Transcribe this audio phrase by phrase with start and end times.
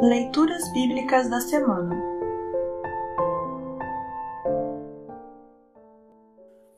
[0.00, 1.94] Leituras Bíblicas da Semana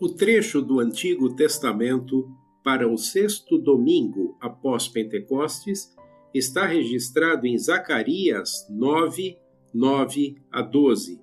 [0.01, 2.29] O trecho do Antigo Testamento
[2.65, 5.95] para o sexto domingo após Pentecostes
[6.35, 9.39] está registrado em Zacarias 9,
[9.73, 11.23] 9 a 12.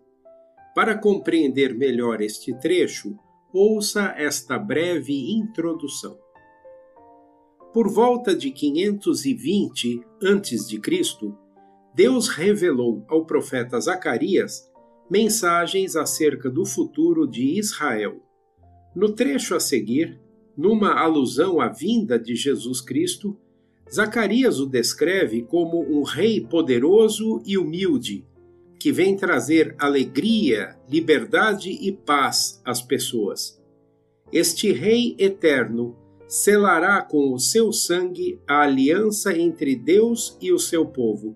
[0.74, 3.20] Para compreender melhor este trecho,
[3.54, 6.31] ouça esta breve introdução.
[7.74, 10.82] Por volta de 520 a.C.,
[11.96, 14.70] Deus revelou ao profeta Zacarias
[15.10, 18.22] mensagens acerca do futuro de Israel.
[18.94, 20.20] No trecho a seguir,
[20.58, 23.38] numa alusão à vinda de Jesus Cristo,
[23.90, 28.26] Zacarias o descreve como um rei poderoso e humilde,
[28.80, 33.62] que vem trazer alegria, liberdade e paz às pessoas.
[34.32, 36.01] Este Rei eterno
[36.32, 41.36] selará com o seu sangue a aliança entre Deus e o seu povo.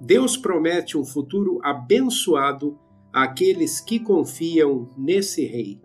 [0.00, 2.78] Deus promete um futuro abençoado
[3.12, 5.80] àqueles que confiam nesse Rei.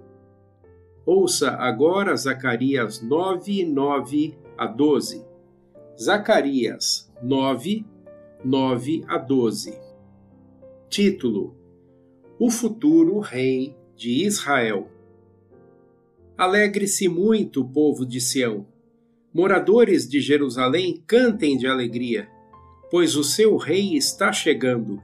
[1.04, 5.26] Ouça agora Zacarias 9, 9 a 12.
[6.00, 7.84] Zacarias 9,
[8.46, 9.76] 9 a 12.
[10.88, 11.56] Título:
[12.38, 14.88] O futuro rei de Israel.
[16.40, 18.66] Alegre-se muito, povo de Sião.
[19.34, 22.30] Moradores de Jerusalém, cantem de alegria,
[22.90, 25.02] pois o seu rei está chegando.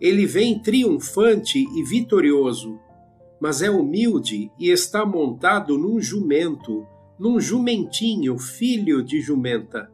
[0.00, 2.78] Ele vem triunfante e vitorioso,
[3.40, 6.86] mas é humilde e está montado num jumento,
[7.18, 9.90] num jumentinho, filho de jumenta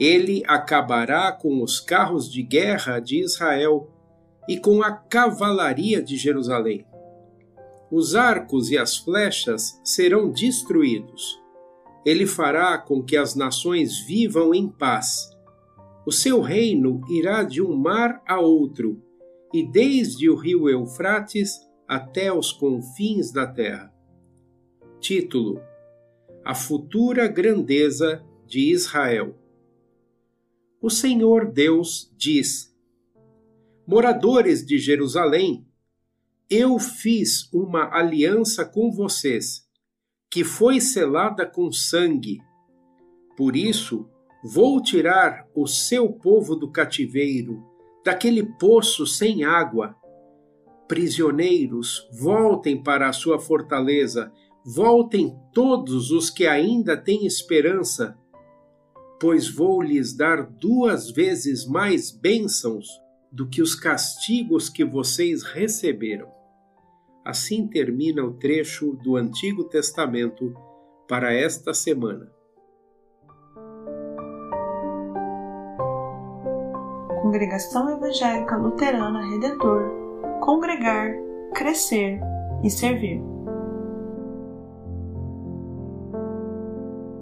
[0.00, 3.90] ele acabará com os carros de guerra de Israel
[4.48, 6.86] e com a cavalaria de Jerusalém.
[7.90, 11.40] Os arcos e as flechas serão destruídos.
[12.04, 15.28] Ele fará com que as nações vivam em paz.
[16.06, 19.02] O seu reino irá de um mar a outro,
[19.52, 23.92] e desde o rio Eufrates até os confins da terra.
[25.00, 25.60] Título:
[26.44, 29.36] A futura grandeza de Israel.
[30.80, 32.74] O Senhor Deus diz:
[33.86, 35.66] Moradores de Jerusalém,
[36.50, 39.62] eu fiz uma aliança com vocês,
[40.30, 42.40] que foi selada com sangue.
[43.36, 44.08] Por isso,
[44.42, 47.62] vou tirar o seu povo do cativeiro,
[48.04, 49.94] daquele poço sem água.
[50.88, 54.32] Prisioneiros, voltem para a sua fortaleza,
[54.64, 58.18] voltem todos os que ainda têm esperança
[59.20, 62.88] pois vou lhes dar duas vezes mais bênçãos
[63.30, 66.39] do que os castigos que vocês receberam.
[67.24, 70.54] Assim termina o trecho do Antigo Testamento
[71.08, 72.30] para esta semana.
[77.22, 80.00] Congregação Evangélica Luterana Redentor
[80.40, 81.12] Congregar,
[81.54, 82.18] Crescer
[82.64, 83.29] e Servir.